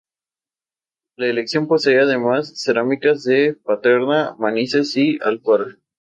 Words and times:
La 1.15 1.27
colección 1.27 1.67
posee 1.67 1.99
además 1.99 2.59
cerámicas 2.59 3.23
de 3.23 3.53
Paterna, 3.53 4.35
Manises 4.39 4.97
y 4.97 5.19
Alcora. 5.21 5.77